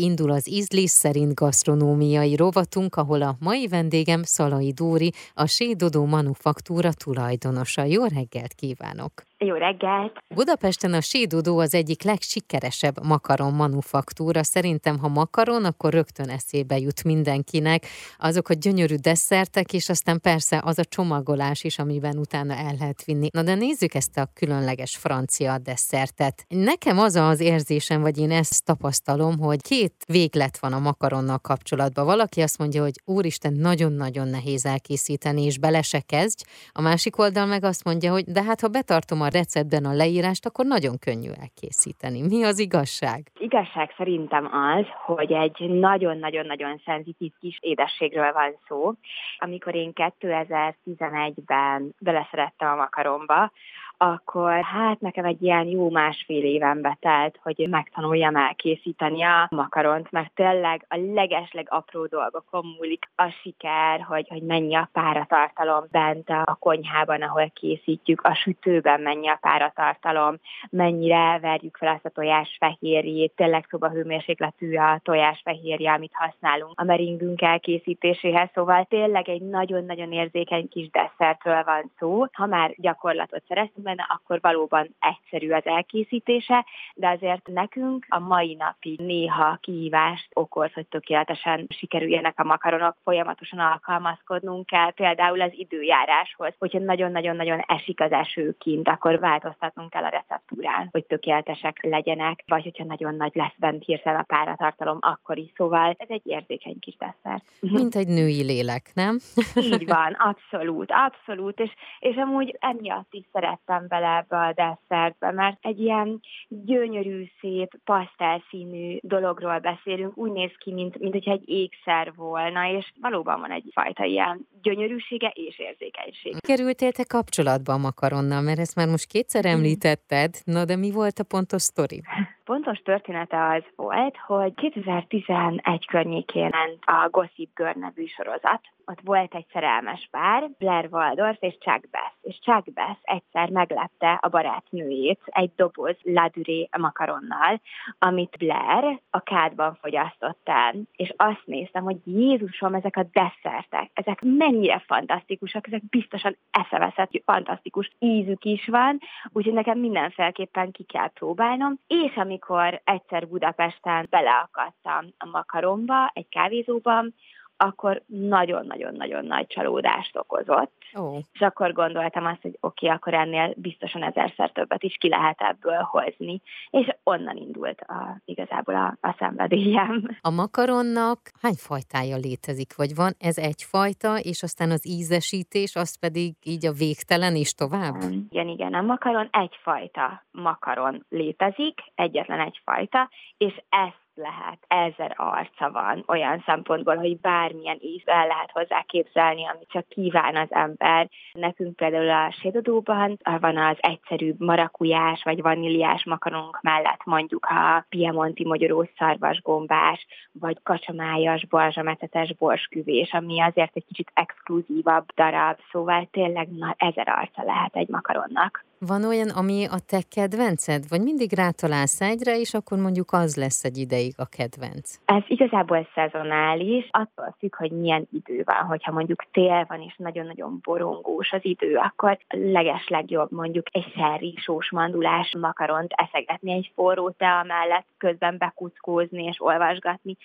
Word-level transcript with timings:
Indul 0.00 0.30
az 0.30 0.48
ízlés 0.48 0.90
szerint 0.90 1.34
gasztronómiai 1.34 2.36
rovatunk, 2.36 2.96
ahol 2.96 3.22
a 3.22 3.36
mai 3.40 3.66
vendégem 3.66 4.22
Szalai 4.22 4.72
Dóri, 4.72 5.12
a 5.34 5.46
Sédodó 5.46 6.04
Manufaktúra 6.04 6.92
tulajdonosa. 6.92 7.84
Jó 7.84 8.04
reggelt 8.04 8.54
kívánok! 8.54 9.25
Jó 9.38 9.54
reggelt! 9.54 10.18
Budapesten 10.34 10.92
a 10.92 11.00
Sédodó 11.00 11.58
az 11.58 11.74
egyik 11.74 12.02
legsikeresebb 12.02 13.06
makaron 13.06 13.54
manufaktúra. 13.54 14.42
Szerintem, 14.42 14.98
ha 14.98 15.08
makaron, 15.08 15.64
akkor 15.64 15.92
rögtön 15.92 16.28
eszébe 16.28 16.78
jut 16.78 17.04
mindenkinek 17.04 17.86
azok 18.18 18.48
a 18.48 18.54
gyönyörű 18.54 18.94
desszertek, 18.94 19.72
és 19.72 19.88
aztán 19.88 20.20
persze 20.20 20.60
az 20.64 20.78
a 20.78 20.84
csomagolás 20.84 21.64
is, 21.64 21.78
amiben 21.78 22.18
utána 22.18 22.54
el 22.54 22.74
lehet 22.78 23.04
vinni. 23.04 23.28
Na 23.32 23.42
de 23.42 23.54
nézzük 23.54 23.94
ezt 23.94 24.18
a 24.18 24.30
különleges 24.34 24.96
francia 24.96 25.58
desszertet. 25.58 26.44
Nekem 26.48 26.98
az 26.98 27.14
az 27.14 27.40
érzésem, 27.40 28.00
vagy 28.00 28.18
én 28.18 28.30
ezt 28.30 28.64
tapasztalom, 28.64 29.38
hogy 29.38 29.62
két 29.62 29.94
véglet 30.06 30.58
van 30.58 30.72
a 30.72 30.78
makaronnal 30.78 31.38
kapcsolatban. 31.38 32.04
Valaki 32.04 32.40
azt 32.40 32.58
mondja, 32.58 32.82
hogy 32.82 33.00
úristen, 33.04 33.52
nagyon-nagyon 33.52 34.28
nehéz 34.28 34.66
elkészíteni, 34.66 35.42
és 35.44 35.58
bele 35.58 35.82
se 35.82 36.00
kezdj. 36.00 36.44
A 36.72 36.80
másik 36.80 37.18
oldal 37.18 37.46
meg 37.46 37.64
azt 37.64 37.84
mondja, 37.84 38.12
hogy 38.12 38.24
de 38.24 38.42
hát 38.42 38.60
ha 38.60 38.68
betartom 38.68 39.20
a 39.22 39.25
a 39.26 39.38
receptben 39.38 39.84
a 39.84 39.92
leírást, 39.92 40.46
akkor 40.46 40.66
nagyon 40.66 40.98
könnyű 40.98 41.30
elkészíteni. 41.40 42.22
Mi 42.22 42.44
az 42.44 42.58
igazság? 42.58 43.30
Igazság 43.38 43.94
szerintem 43.96 44.50
az, 44.52 44.84
hogy 45.04 45.32
egy 45.32 45.68
nagyon-nagyon-nagyon 45.68 46.80
szenzitív 46.84 47.32
kis 47.40 47.58
édességről 47.60 48.32
van 48.32 48.56
szó. 48.68 48.92
Amikor 49.38 49.74
én 49.74 49.92
2011-ben 49.94 51.94
beleszerettem 51.98 52.68
a 52.68 52.74
makaromba, 52.74 53.52
akkor 53.98 54.62
hát 54.62 55.00
nekem 55.00 55.24
egy 55.24 55.42
ilyen 55.42 55.66
jó 55.66 55.90
másfél 55.90 56.44
éven 56.44 56.80
betelt, 56.80 57.38
hogy 57.42 57.66
megtanuljam 57.70 58.36
elkészíteni 58.36 59.22
a 59.22 59.46
makaront, 59.50 60.10
mert 60.10 60.32
tényleg 60.34 60.84
a 60.88 60.96
legesleg 61.14 61.66
apró 61.70 62.06
dolgokon 62.06 62.64
múlik 62.78 63.08
a 63.14 63.28
siker, 63.42 64.00
hogy, 64.00 64.28
hogy 64.28 64.42
mennyi 64.42 64.74
a 64.74 64.88
páratartalom 64.92 65.84
bent 65.90 66.28
a 66.28 66.56
konyhában, 66.60 67.22
ahol 67.22 67.50
készítjük, 67.54 68.20
a 68.20 68.34
sütőben 68.34 69.00
mennyi 69.00 69.28
a 69.28 69.38
páratartalom, 69.40 70.36
mennyire 70.70 71.38
verjük 71.38 71.76
fel 71.76 71.94
azt 71.94 72.04
a 72.04 72.10
tojás 72.10 72.56
fehérjét, 72.60 73.32
tényleg 73.36 73.66
szobahőmérsékletű 73.70 74.76
a 74.76 75.00
tojás 75.02 75.40
fehérje, 75.44 75.92
amit 75.92 76.14
használunk 76.14 76.80
a 76.80 76.84
meringünk 76.84 77.42
elkészítéséhez, 77.42 78.48
szóval 78.54 78.84
tényleg 78.84 79.28
egy 79.28 79.42
nagyon-nagyon 79.42 80.12
érzékeny 80.12 80.68
kis 80.68 80.90
desszertről 80.90 81.62
van 81.64 81.92
szó. 81.98 82.24
Ha 82.32 82.46
már 82.46 82.74
gyakorlatot 82.76 83.42
szereztünk, 83.48 83.85
benne, 83.86 84.06
akkor 84.08 84.38
valóban 84.40 84.94
egyszerű 85.00 85.50
az 85.50 85.66
elkészítése, 85.66 86.64
de 86.94 87.08
azért 87.08 87.46
nekünk 87.46 88.06
a 88.08 88.18
mai 88.18 88.54
napi 88.54 88.96
néha 88.98 89.58
kihívást 89.60 90.28
okoz, 90.32 90.72
hogy 90.72 90.86
tökéletesen 90.86 91.66
sikerüljenek 91.68 92.38
a 92.38 92.44
makaronok, 92.44 92.96
folyamatosan 93.02 93.58
alkalmazkodnunk 93.58 94.66
kell, 94.66 94.92
például 94.92 95.40
az 95.40 95.50
időjáráshoz. 95.52 96.54
Hogyha 96.58 96.78
nagyon-nagyon-nagyon 96.78 97.60
esik 97.66 98.00
az 98.00 98.12
eső 98.12 98.56
kint, 98.58 98.88
akkor 98.88 99.18
változtatnunk 99.18 99.90
kell 99.90 100.04
a 100.04 100.08
receptúrán, 100.08 100.88
hogy 100.90 101.04
tökéletesek 101.04 101.82
legyenek, 101.82 102.42
vagy 102.46 102.62
hogyha 102.62 102.84
nagyon 102.84 103.14
nagy 103.14 103.34
lesz 103.34 103.56
bent 103.56 103.84
hirtelen 103.84 104.20
a 104.20 104.22
páratartalom, 104.22 104.98
akkor 105.00 105.38
is. 105.38 105.50
Szóval 105.56 105.94
ez 105.98 106.08
egy 106.08 106.26
érzékeny 106.26 106.78
kis 106.78 106.96
desszert. 106.96 107.44
Mint 107.78 107.94
egy 107.94 108.08
női 108.08 108.42
lélek, 108.42 108.90
nem? 108.94 109.18
Így 109.54 109.86
van, 109.86 110.12
abszolút, 110.12 110.92
abszolút, 110.92 111.60
és, 111.60 111.70
és 111.98 112.16
amúgy 112.16 112.56
emiatt 112.60 113.08
is 113.10 113.24
szerettem 113.32 113.75
raktam 113.76 113.88
bele 113.88 114.16
ebbe 114.16 114.36
a 114.36 114.52
desszertbe, 114.52 115.32
mert 115.32 115.56
egy 115.60 115.80
ilyen 115.80 116.20
gyönyörű, 116.48 117.24
szép, 117.40 117.74
pasztelszínű 117.84 118.98
dologról 119.02 119.58
beszélünk, 119.58 120.16
úgy 120.16 120.32
néz 120.32 120.52
ki, 120.58 120.72
mint, 120.72 120.98
mint 120.98 121.12
hogyha 121.12 121.30
egy 121.30 121.48
ékszer 121.48 122.12
volna, 122.16 122.70
és 122.78 122.92
valóban 123.00 123.40
van 123.40 123.50
egyfajta 123.50 124.04
ilyen 124.04 124.46
gyönyörűsége 124.62 125.32
és 125.34 125.58
érzékenység. 125.58 126.40
Kerültél 126.40 126.92
te 126.92 127.04
kapcsolatba 127.08 127.72
a 127.72 127.78
makaronnal, 127.78 128.40
mert 128.40 128.58
ezt 128.58 128.76
már 128.76 128.88
most 128.88 129.06
kétszer 129.06 129.44
említetted, 129.44 130.34
na 130.44 130.64
de 130.64 130.76
mi 130.76 130.90
volt 130.90 131.18
a 131.18 131.24
pontos 131.24 131.62
sztori? 131.62 132.02
pontos 132.46 132.78
története 132.78 133.46
az 133.46 133.62
volt, 133.76 134.16
hogy 134.16 134.54
2011 134.54 135.86
környékén 135.86 136.50
ment 136.50 136.82
a 136.84 137.08
Gossip 137.10 137.50
Girl 137.54 137.78
nevű 137.78 138.04
sorozat. 138.04 138.60
Ott 138.84 139.00
volt 139.04 139.34
egy 139.34 139.46
szerelmes 139.52 140.08
pár, 140.10 140.50
Blair 140.58 140.88
Waldorf 140.90 141.36
és 141.40 141.58
Chuck 141.58 141.90
Bass. 141.90 142.12
És 142.20 142.38
Chuck 142.40 142.72
Bass 142.72 142.98
egyszer 143.02 143.50
meglepte 143.50 144.12
a 144.12 144.28
barátnőjét 144.28 145.20
egy 145.24 145.50
doboz 145.56 145.96
laduré 146.02 146.68
makaronnal, 146.78 147.60
amit 147.98 148.36
Blair 148.38 149.00
a 149.10 149.20
kádban 149.20 149.78
fogyasztott 149.80 150.40
el. 150.44 150.74
És 150.96 151.12
azt 151.16 151.42
néztem, 151.44 151.82
hogy 151.82 151.96
Jézusom, 152.04 152.74
ezek 152.74 152.96
a 152.96 153.06
desszertek, 153.12 153.90
ezek 153.92 154.20
mennyire 154.22 154.82
fantasztikusak, 154.86 155.66
ezek 155.66 155.82
biztosan 155.88 156.36
eszeveszett, 156.50 157.22
fantasztikus 157.24 157.90
ízük 157.98 158.44
is 158.44 158.66
van, 158.66 158.98
úgyhogy 159.32 159.54
nekem 159.54 159.78
mindenféleképpen 159.78 160.70
ki 160.70 160.84
kell 160.84 161.08
próbálnom. 161.08 161.78
És 161.86 162.16
ami 162.16 162.35
amikor 162.36 162.80
egyszer 162.84 163.28
Budapesten 163.28 164.06
beleakadtam 164.10 165.14
a 165.18 165.26
makaromba, 165.26 166.10
egy 166.14 166.28
kávézóban, 166.28 167.14
akkor 167.56 168.02
nagyon-nagyon-nagyon 168.06 169.24
nagy 169.24 169.46
csalódást 169.46 170.16
okozott. 170.16 170.72
Oh. 170.94 171.18
És 171.32 171.40
akkor 171.40 171.72
gondoltam 171.72 172.24
azt, 172.24 172.42
hogy 172.42 172.58
oké, 172.60 172.86
okay, 172.86 172.98
akkor 172.98 173.14
ennél 173.14 173.54
biztosan 173.56 174.02
ezerszer 174.02 174.50
többet 174.50 174.82
is 174.82 174.96
ki 174.98 175.08
lehet 175.08 175.40
ebből 175.40 175.78
hozni. 175.78 176.40
És 176.70 176.94
onnan 177.02 177.36
indult 177.36 177.80
a, 177.80 178.20
igazából 178.24 178.74
a, 178.74 178.96
a 179.00 179.14
szenvedélyem. 179.18 180.08
A 180.20 180.30
makaronnak 180.30 181.18
hány 181.42 181.54
fajtája 181.56 182.16
létezik? 182.16 182.76
Vagy 182.76 182.94
van 182.94 183.12
ez 183.18 183.38
egy 183.38 183.62
fajta, 183.62 184.18
és 184.18 184.42
aztán 184.42 184.70
az 184.70 184.86
ízesítés, 184.88 185.76
az 185.76 185.98
pedig 185.98 186.34
így 186.42 186.66
a 186.66 186.72
végtelen 186.72 187.34
és 187.36 187.54
tovább? 187.54 187.94
Igen, 188.30 188.48
igen. 188.48 188.74
A 188.74 188.82
makaron 188.82 189.28
egyfajta 189.32 190.24
makaron 190.30 191.04
létezik, 191.08 191.80
egyetlen 191.94 192.40
egyfajta, 192.40 193.10
és 193.36 193.62
ezt 193.68 194.05
lehet, 194.16 194.58
ezer 194.66 195.14
arca 195.16 195.70
van 195.70 196.04
olyan 196.06 196.42
szempontból, 196.46 196.96
hogy 196.96 197.20
bármilyen 197.20 197.78
íz 197.80 198.02
el 198.04 198.26
lehet 198.26 198.50
hozzá 198.52 198.82
képzelni, 198.82 199.46
amit 199.46 199.68
csak 199.68 199.88
kíván 199.88 200.36
az 200.36 200.48
ember. 200.50 201.08
Nekünk 201.32 201.76
például 201.76 202.10
a 202.10 202.34
sédodóban 202.40 203.18
van 203.40 203.56
az 203.56 203.76
egyszerű 203.80 204.34
marakujás 204.38 205.22
vagy 205.22 205.42
vaníliás 205.42 206.04
makaronunk 206.04 206.58
mellett 206.62 207.04
mondjuk 207.04 207.46
a 207.46 207.86
piemonti 207.88 208.44
magyarós 208.44 208.88
szarvasgombás, 208.98 210.06
vagy 210.32 210.58
kacsamájas, 210.62 211.46
balzsamecetes 211.46 212.34
borsküvés, 212.34 213.12
ami 213.12 213.40
azért 213.40 213.76
egy 213.76 213.84
kicsit 213.86 214.10
exkluzívabb 214.14 215.06
darab, 215.14 215.58
szóval 215.70 216.08
tényleg 216.10 216.48
na, 216.48 216.74
ezer 216.78 217.08
arca 217.08 217.42
lehet 217.44 217.76
egy 217.76 217.88
makaronnak. 217.88 218.64
Van 218.78 219.04
olyan, 219.04 219.28
ami 219.28 219.64
a 219.64 219.78
te 219.86 220.00
kedvenced? 220.14 220.88
Vagy 220.88 221.02
mindig 221.02 221.32
rátalálsz 221.32 222.00
egyre, 222.00 222.38
és 222.38 222.54
akkor 222.54 222.78
mondjuk 222.78 223.12
az 223.12 223.36
lesz 223.36 223.64
egy 223.64 223.76
ideig 223.76 224.14
a 224.16 224.26
kedvenc? 224.26 224.94
Ez 225.04 225.22
igazából 225.26 225.88
szezonális, 225.94 226.88
attól 226.90 227.34
függ, 227.38 227.56
hogy 227.56 227.70
milyen 227.70 228.08
idő 228.12 228.42
van. 228.44 228.64
Hogyha 228.66 228.92
mondjuk 228.92 229.24
tél 229.32 229.64
van, 229.68 229.80
és 229.80 229.94
nagyon-nagyon 229.96 230.58
borongós 230.62 231.32
az 231.32 231.44
idő, 231.44 231.76
akkor 231.76 232.18
leges 232.28 232.88
legjobb 232.88 233.32
mondjuk 233.32 233.66
egy 233.72 233.92
szerri 233.96 234.34
sós 234.36 234.70
mandulás 234.70 235.34
makaront 235.38 235.92
eszegetni 235.96 236.52
egy 236.52 236.72
forró 236.74 237.10
tea 237.10 237.42
mellett, 237.42 237.86
közben 237.98 238.38
bekuckózni 238.38 239.24
és 239.24 239.36
olvasgatni 239.38 240.16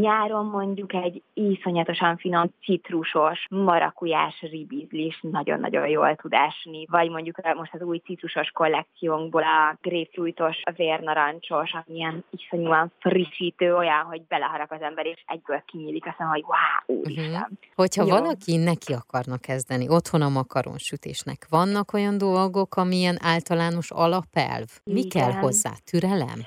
Nyáron 0.00 0.46
mondjuk 0.46 0.92
egy 0.94 1.22
iszonyatosan 1.34 2.16
finom 2.16 2.50
citrusos, 2.62 3.46
marakujás 3.50 4.40
ribizlis 4.40 5.18
nagyon-nagyon 5.20 5.88
jól 5.88 6.14
tud 6.16 6.32
esni, 6.32 6.86
vagy 6.90 7.10
mondjuk 7.10 7.54
most 7.56 7.74
az 7.74 7.82
új 7.82 7.98
citrusos 8.04 8.50
kollekciónkból 8.50 9.42
a 9.42 9.78
grapefruitos, 9.80 10.56
a 10.64 10.72
vérnarancsos, 10.76 11.70
amilyen 11.86 12.24
iszonyúan 12.30 12.92
frissítő, 12.98 13.74
olyan, 13.74 14.02
hogy 14.02 14.22
beleharap 14.28 14.72
az 14.72 14.80
ember, 14.80 15.06
és 15.06 15.24
egyből 15.26 15.62
kinyílik 15.66 16.06
azt 16.06 16.16
hogy 16.16 16.44
wow, 16.46 16.98
úristen. 16.98 17.30
Uh-huh. 17.30 17.58
Hogyha 17.74 18.04
Jó. 18.04 18.08
valaki 18.08 18.56
neki 18.56 18.92
akarna 18.92 19.36
kezdeni 19.36 19.88
otthon 19.88 20.22
a 20.22 20.28
makaronsütésnek, 20.28 21.46
vannak 21.48 21.92
olyan 21.92 22.18
dolgok, 22.18 22.76
amilyen 22.76 23.16
általános 23.22 23.90
alapelv? 23.90 24.66
Mi 24.84 25.00
Igen. 25.00 25.08
kell 25.08 25.32
hozzá? 25.40 25.70
Türelem? 25.84 26.40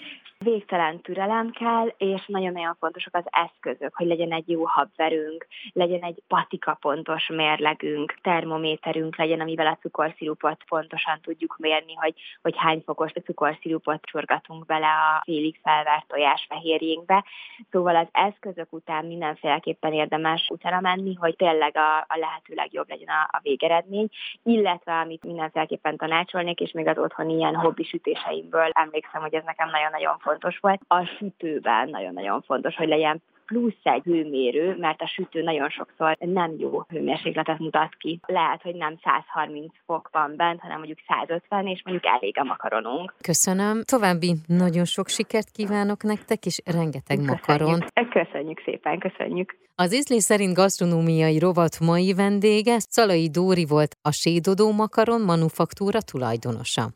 Végtelen 0.43 1.01
türelem 1.01 1.51
kell, 1.51 1.93
és 1.97 2.25
nagyon-nagyon 2.25 2.75
fontosak 2.79 3.15
az 3.15 3.23
eszközök, 3.25 3.95
hogy 3.95 4.07
legyen 4.07 4.31
egy 4.31 4.49
jó 4.49 4.65
habverünk, 4.65 5.47
legyen 5.73 6.01
egy 6.01 6.23
patika 6.27 6.77
pontos 6.81 7.27
mérlegünk, 7.27 8.13
termométerünk 8.21 9.17
legyen, 9.17 9.39
amivel 9.39 9.67
a 9.67 9.77
cukorszirupot 9.81 10.63
pontosan 10.67 11.19
tudjuk 11.21 11.55
mérni, 11.57 11.93
hogy, 11.95 12.13
hogy 12.41 12.53
hány 12.57 12.81
fokos 12.85 13.11
cukorszirupot 13.25 14.01
csorgatunk 14.01 14.65
bele 14.65 14.87
a 14.87 15.21
félig 15.23 15.59
felvert 15.63 16.13
fehérjénkbe. 16.47 17.25
Szóval 17.71 17.95
az 17.95 18.07
eszközök 18.11 18.73
után 18.73 19.05
mindenféleképpen 19.05 19.93
érdemes 19.93 20.47
utána 20.49 20.79
menni, 20.79 21.13
hogy 21.13 21.35
tényleg 21.35 21.77
a, 21.77 21.97
a 21.97 22.17
lehető 22.17 22.53
legjobb 22.53 22.89
legyen 22.89 23.09
a, 23.09 23.29
a 23.31 23.39
végeredmény, 23.41 24.07
illetve 24.43 24.93
amit 24.93 25.23
mindenféleképpen 25.23 25.97
tanácsolnék, 25.97 26.59
és 26.59 26.71
még 26.71 26.87
az 26.87 26.97
otthoni 26.97 27.33
ilyen 27.33 27.55
hobbisütéseimből 27.55 28.69
emlékszem, 28.71 29.21
hogy 29.21 29.33
ez 29.33 29.43
nekem 29.43 29.69
nagyon-nagyon 29.69 30.19
fontos 30.27 30.57
volt. 30.59 30.81
A 30.87 31.05
sütőben 31.17 31.89
nagyon-nagyon 31.89 32.41
fontos, 32.41 32.75
hogy 32.75 32.87
legyen 32.87 33.21
plusz 33.47 33.83
egy 33.83 34.03
hőmérő, 34.03 34.75
mert 34.79 35.01
a 35.01 35.07
sütő 35.07 35.41
nagyon 35.41 35.69
sokszor 35.69 36.17
nem 36.19 36.55
jó 36.57 36.83
hőmérsékletet 36.89 37.59
mutat 37.59 37.95
ki. 37.97 38.19
Lehet, 38.25 38.61
hogy 38.61 38.75
nem 38.75 38.99
130 39.03 39.73
fok 39.85 40.09
van 40.11 40.33
bent, 40.35 40.59
hanem 40.59 40.77
mondjuk 40.77 40.99
150, 41.07 41.67
és 41.67 41.81
mondjuk 41.85 42.13
elég 42.15 42.37
a 42.37 42.43
makaronunk. 42.43 43.13
Köszönöm. 43.21 43.81
További 43.83 44.35
nagyon 44.47 44.85
sok 44.85 45.07
sikert 45.07 45.49
kívánok 45.51 46.03
nektek, 46.03 46.45
és 46.45 46.61
rengeteg 46.65 47.17
köszönjük. 47.17 47.47
makaron. 47.47 47.79
Köszönjük 48.09 48.61
szépen, 48.65 48.99
köszönjük. 48.99 49.57
Az 49.75 49.93
ízlés 49.95 50.23
szerint 50.23 50.53
gasztronómiai 50.53 51.39
rovat 51.39 51.79
mai 51.79 52.13
vendége 52.13 52.79
Szalai 52.79 53.29
Dóri 53.29 53.65
volt 53.65 53.95
a 54.01 54.11
Sédodó 54.11 54.71
Makaron 54.71 55.21
manufaktúra 55.21 55.99
tulajdonosa. 56.01 56.89